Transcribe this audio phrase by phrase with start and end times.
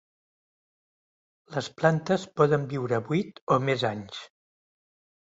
[1.57, 4.23] Les plantes poden viure vuit o més anys.